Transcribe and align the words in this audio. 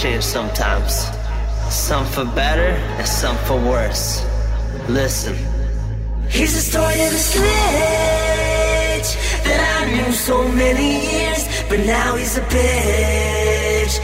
change 0.00 0.24
sometimes. 0.24 0.92
Some 1.68 2.06
for 2.06 2.24
better 2.24 2.72
and 2.98 3.06
some 3.06 3.36
for 3.46 3.58
worse. 3.60 4.24
Listen. 4.88 5.36
Here's 6.28 6.54
the 6.54 6.64
story 6.72 6.98
of 7.06 7.12
a 7.12 7.22
snitch 7.30 9.10
that 9.44 9.60
I 9.76 9.80
knew 9.92 10.12
so 10.12 10.48
many 10.48 10.90
years, 11.12 11.42
but 11.68 11.80
now 11.80 12.16
he's 12.16 12.38
a 12.38 12.44
bitch. 12.56 13.94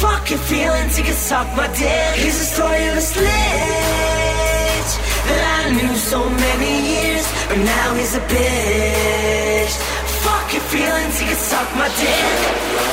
Fuck 0.00 0.28
your 0.28 0.40
feelings, 0.40 0.94
he 0.98 1.02
can 1.02 1.14
suck 1.14 1.48
my 1.56 1.68
dick. 1.68 2.14
Here's 2.20 2.38
the 2.38 2.48
story 2.56 2.82
of 2.88 2.96
a 2.98 3.00
snitch 3.00 4.90
that 5.28 5.42
I 5.58 5.70
knew 5.72 5.94
so 5.96 6.28
many 6.28 6.72
years, 6.92 7.26
but 7.48 7.58
now 7.58 7.94
he's 7.94 8.14
a 8.14 8.20
bitch. 8.28 9.74
Fuck 10.20 10.52
your 10.52 10.66
feelings, 10.74 11.18
he 11.18 11.24
can 11.24 11.40
suck 11.50 11.68
my 11.76 11.88
dick. 11.96 12.86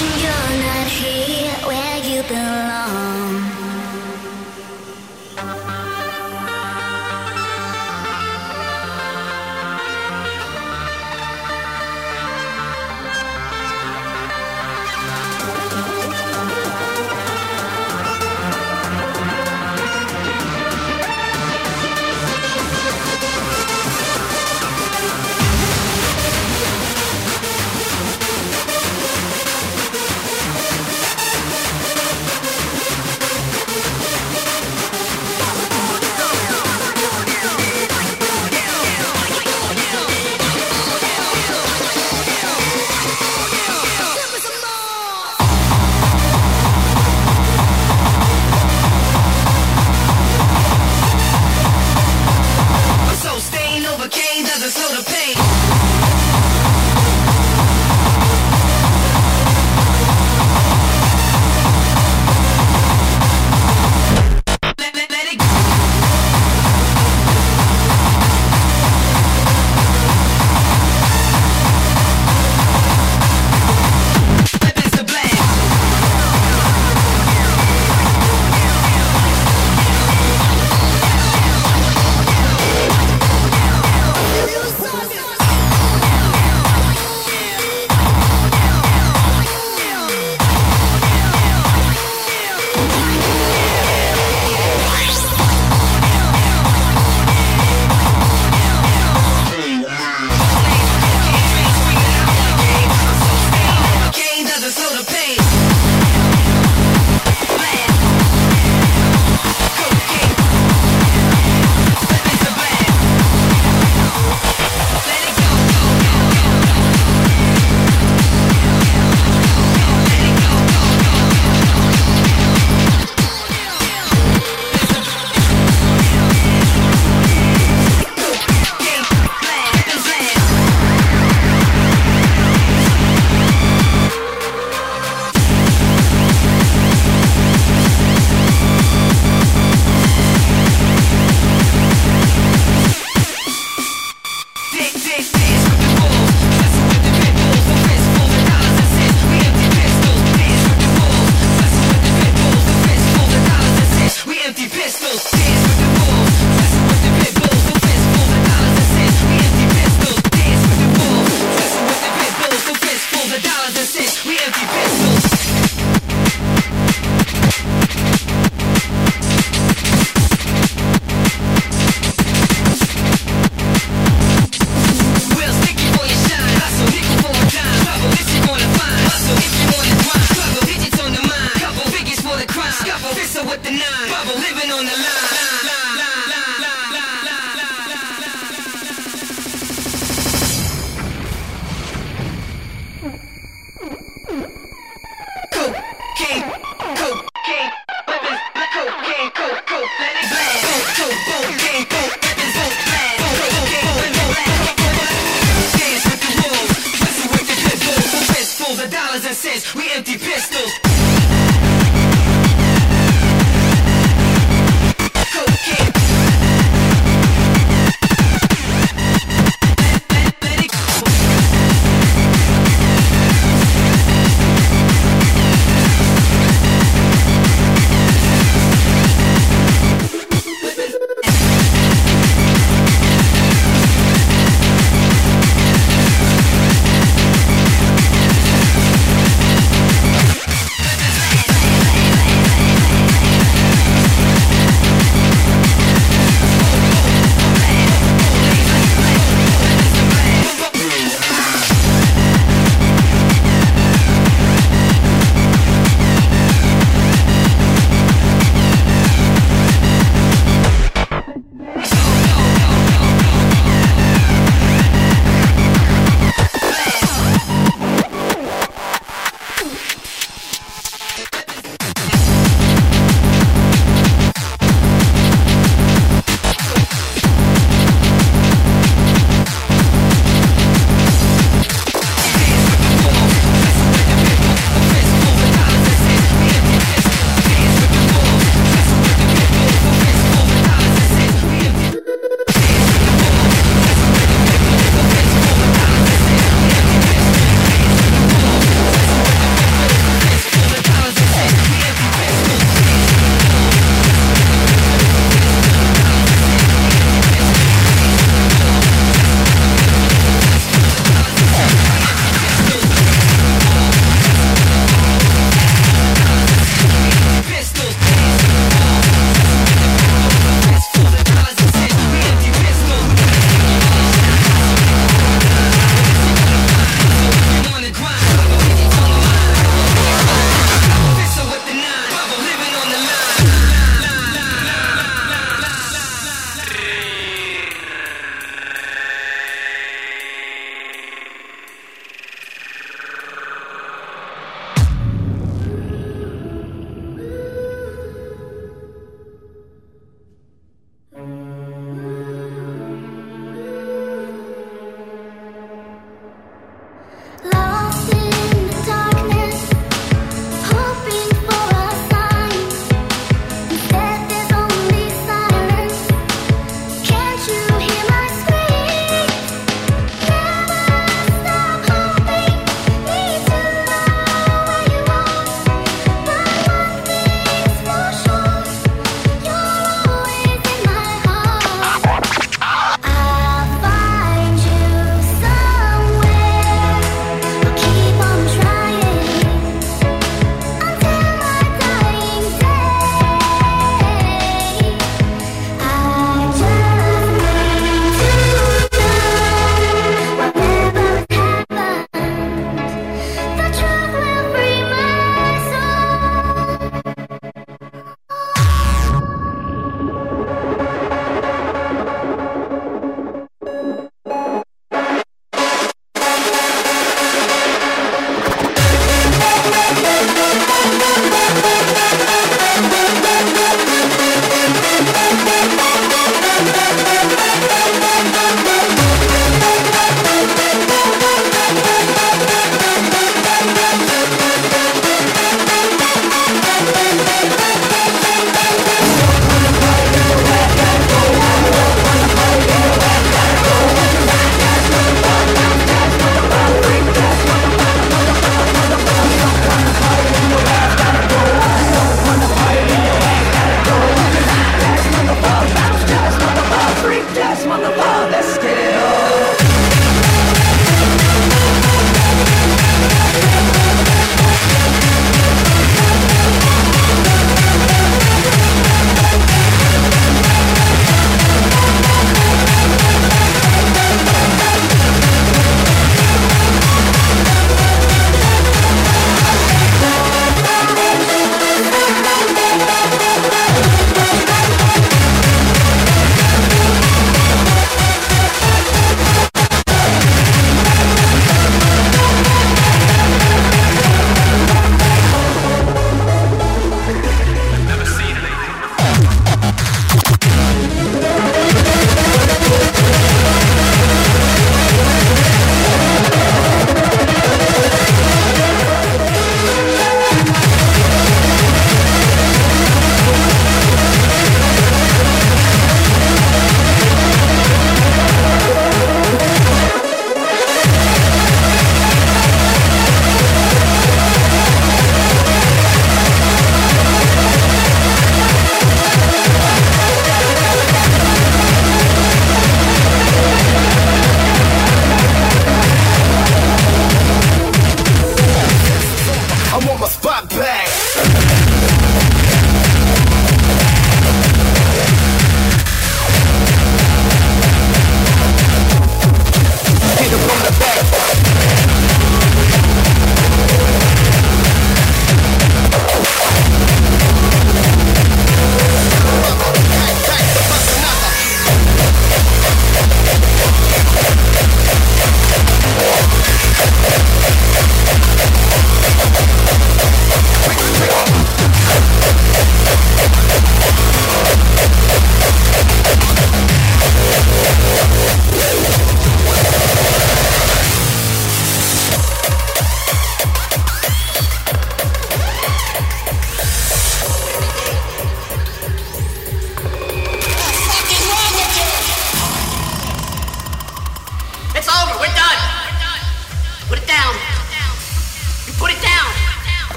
you're 0.00 0.30
not 0.62 0.86
here 0.86 1.37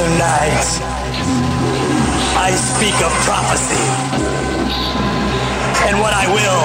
tonight. 0.00 0.68
I 2.40 2.50
speak 2.56 2.96
of 3.04 3.12
prophecy, 3.28 3.84
and 5.86 6.00
what 6.00 6.14
I 6.14 6.24
will 6.36 6.64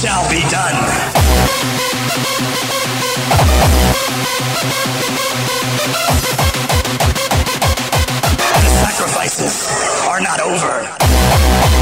shall 0.00 0.24
be 0.28 0.42
done. 0.52 0.76
The 8.60 8.70
sacrifices 8.84 9.54
are 10.06 10.20
not 10.20 10.40
over. 10.40 11.81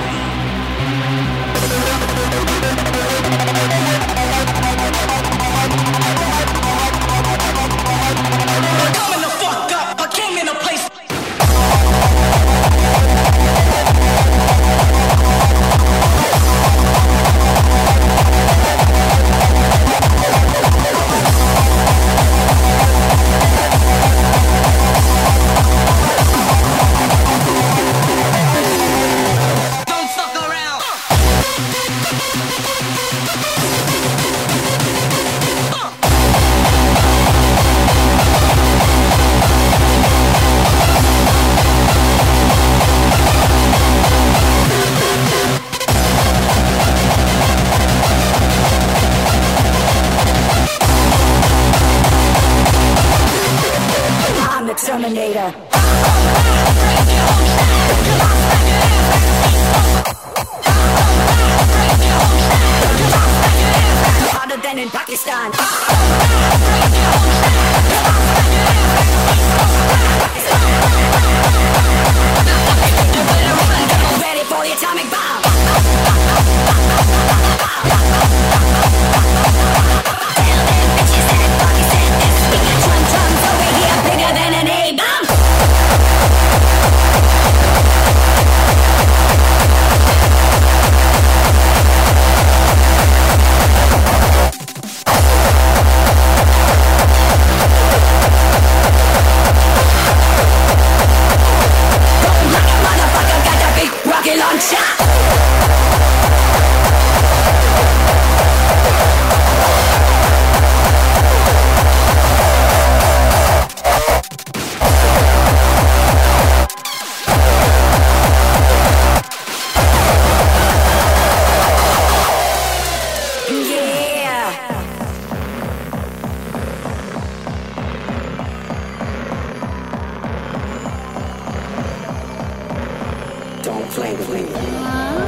Flavor 133.91 134.23
Flav. 134.23 135.20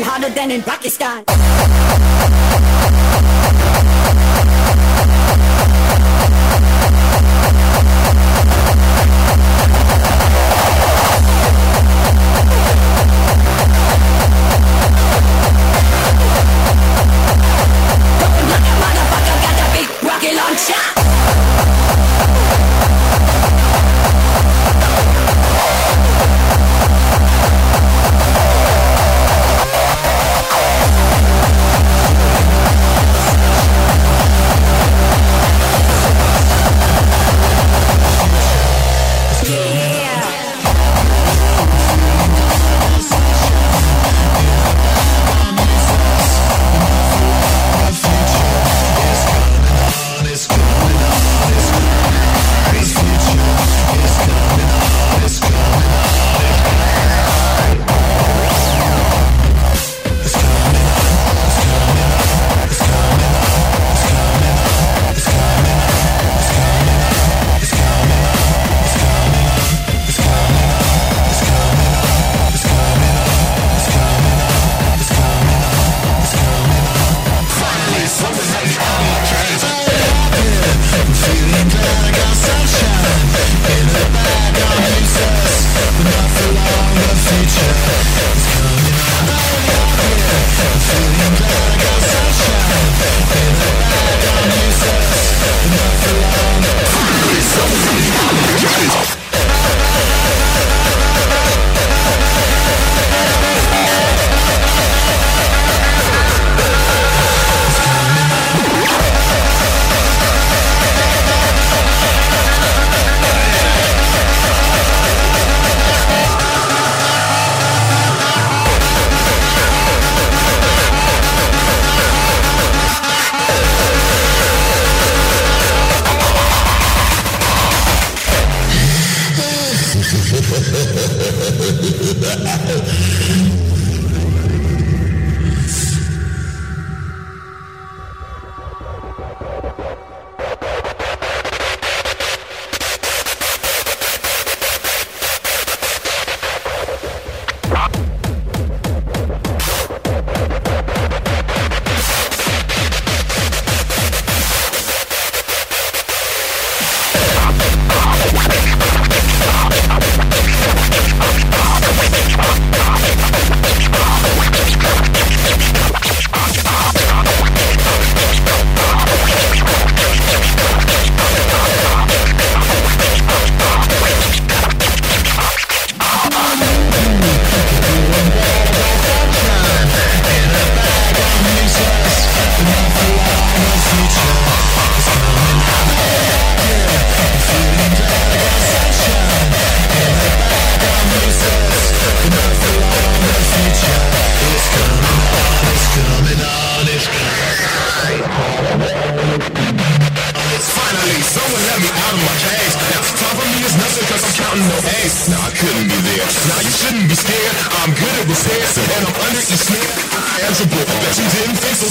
you 0.00 0.06
harder 0.06 0.30
than 0.30 0.50
in 0.50 0.62
Pakistan. 0.62 1.24
Don't 1.24 1.36
motherfucker, 18.82 19.36
got 19.44 19.56
big 19.74 19.88
rocket 20.02 20.34
launcher. 20.34 20.99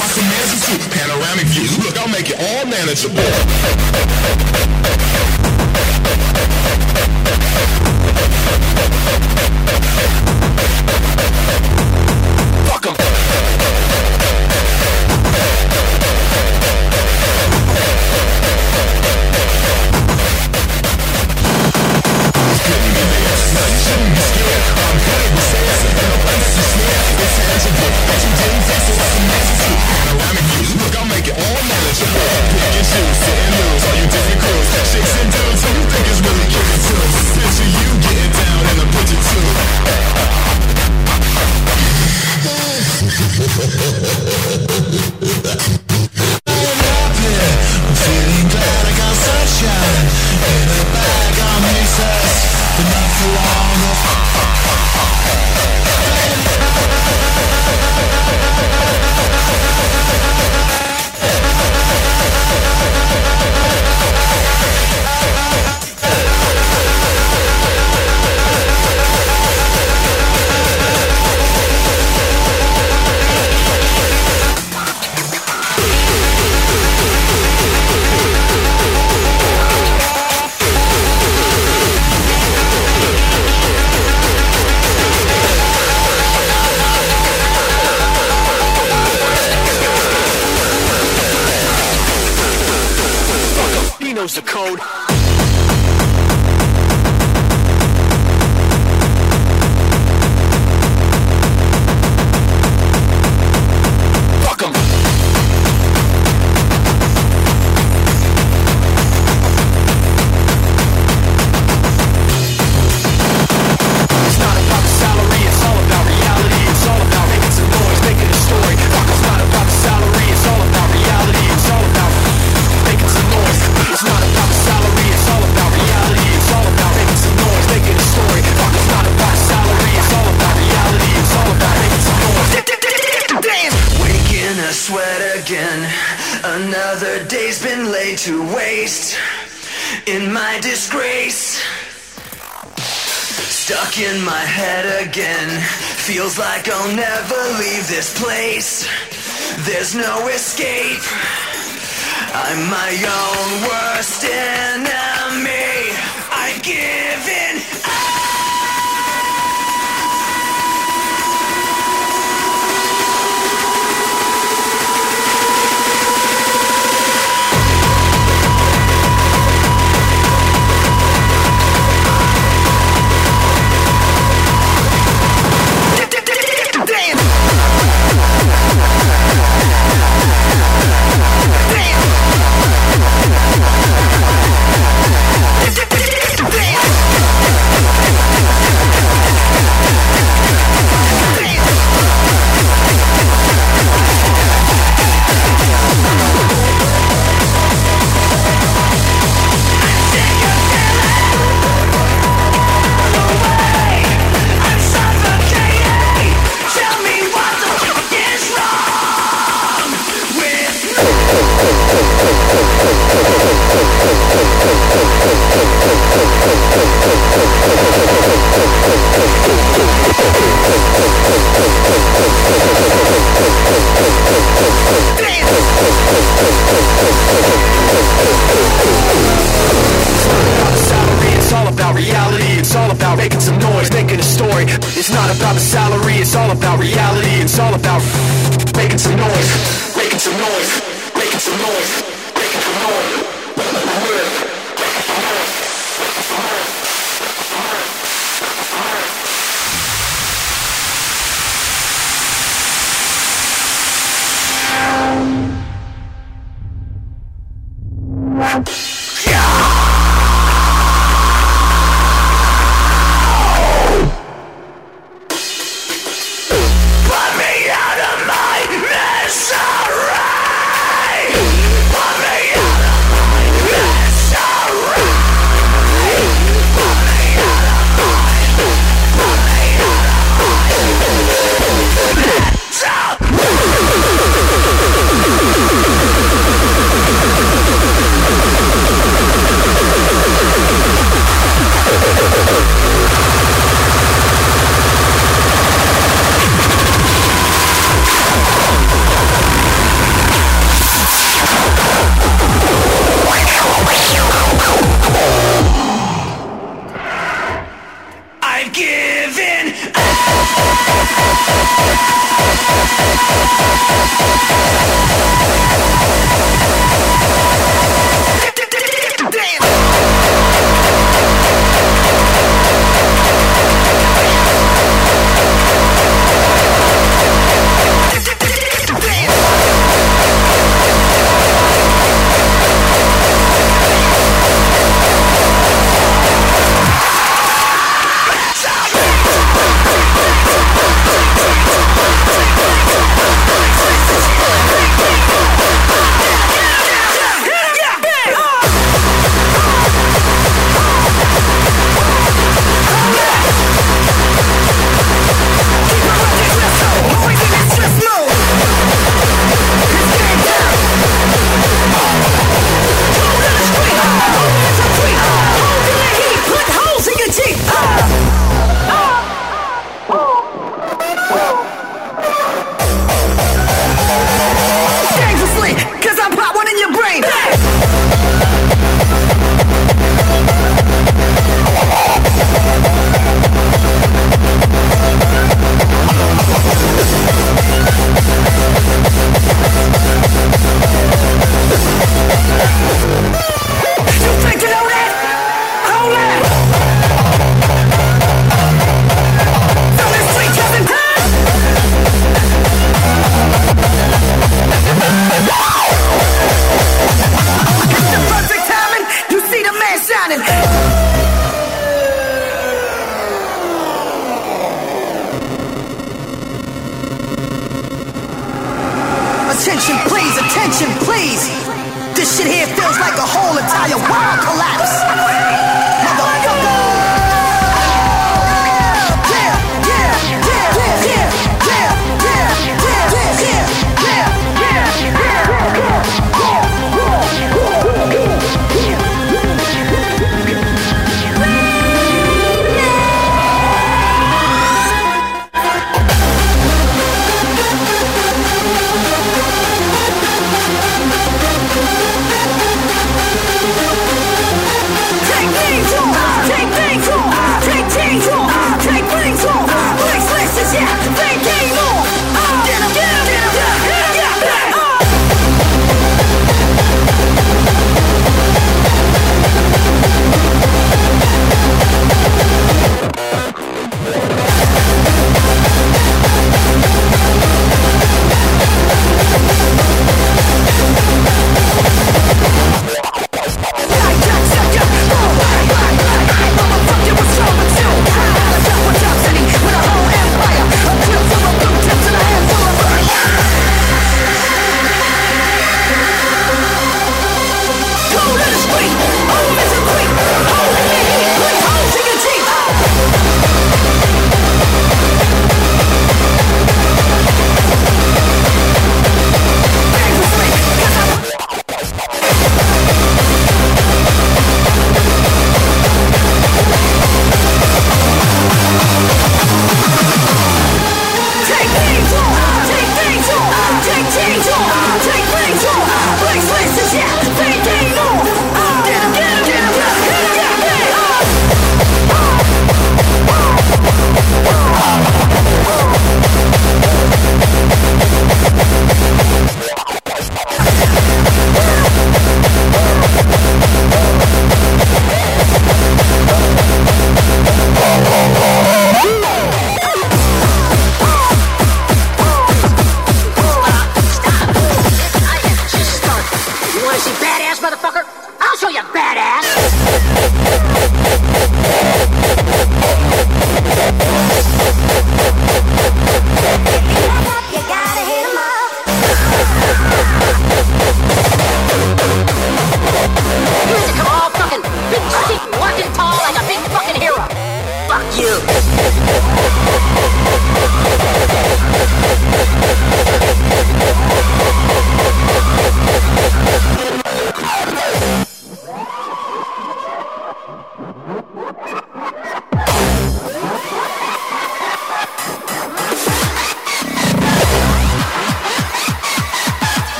I 0.00 0.06
command 0.14 0.46
you 0.52 0.58
to. 0.62 0.74
Panoramic 0.90 1.46
views. 1.48 1.78
look, 1.78 1.98
I'll 1.98 2.08
make 2.08 2.30
it 2.30 2.38
all 2.38 2.66
manageable. 2.66 3.18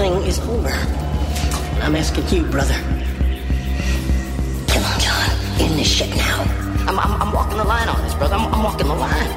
Thing 0.00 0.22
is 0.22 0.38
over. 0.48 0.72
I'm 1.84 1.94
asking 1.94 2.26
you, 2.34 2.42
brother. 2.44 2.72
Come 4.72 4.82
on, 4.82 4.98
John. 4.98 5.28
In 5.60 5.76
this 5.76 5.92
shit 5.92 6.08
now. 6.16 6.40
I'm, 6.88 6.98
I'm, 6.98 7.20
I'm 7.20 7.32
walking 7.34 7.58
the 7.58 7.64
line 7.64 7.86
on 7.86 8.00
this, 8.00 8.14
brother. 8.14 8.36
I'm, 8.36 8.46
I'm 8.54 8.62
walking 8.62 8.86
the 8.86 8.94
line. 8.94 9.30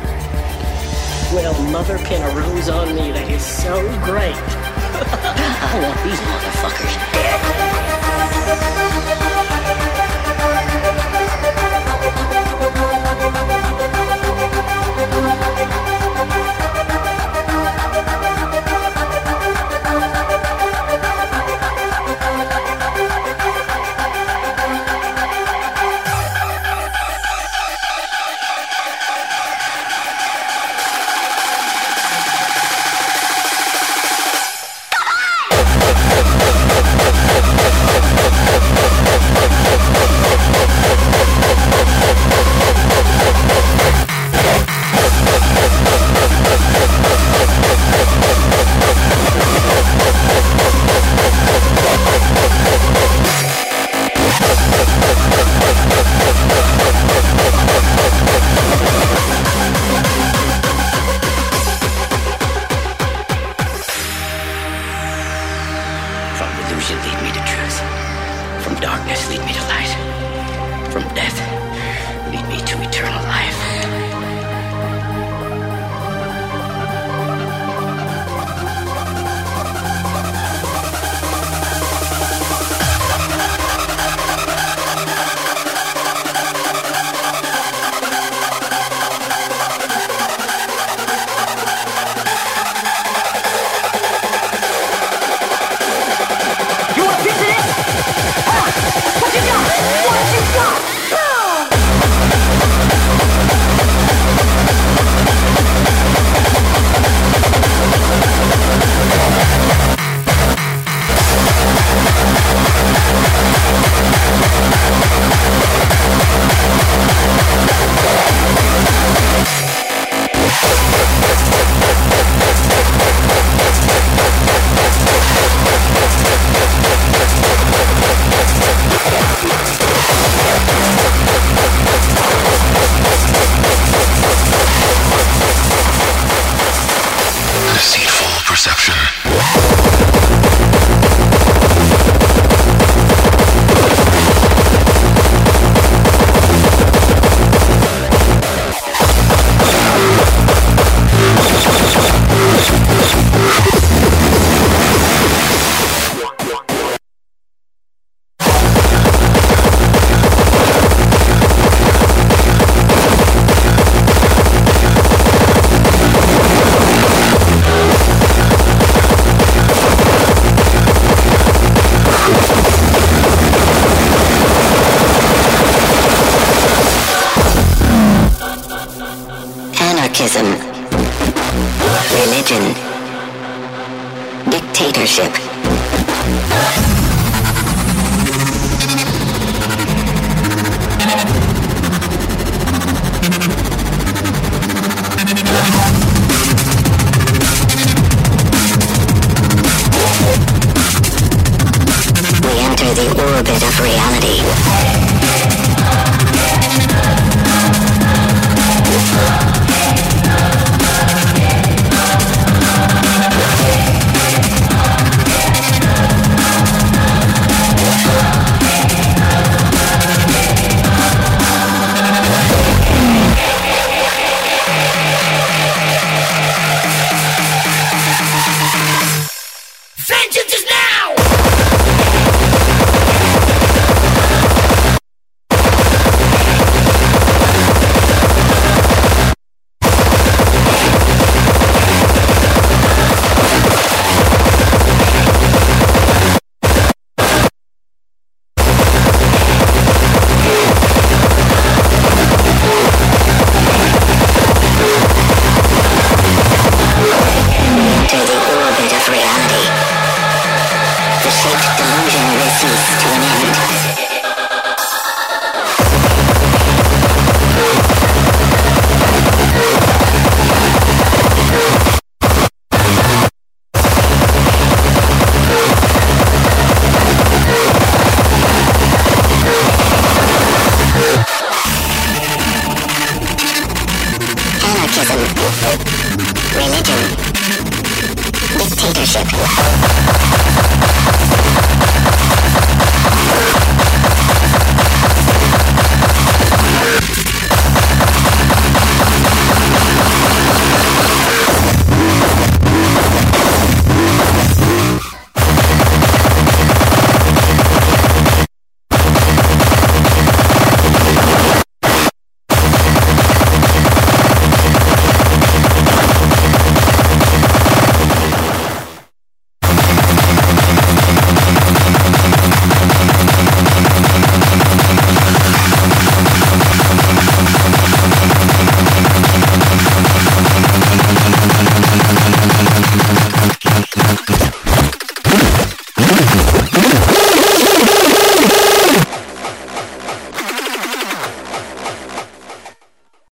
Well, 1.33 1.53
mother 1.69 1.97
pin 1.97 2.21
a 2.21 2.29
rose 2.39 2.69
on 2.69 2.95
me. 2.95 3.11
That 3.11 3.29
is 3.29 3.43
so 3.43 3.73
great. 4.05 4.35
I 5.67 5.79
want 5.83 5.99
these 6.07 6.21
motherfuckers 6.31 6.95
dead. 8.71 8.82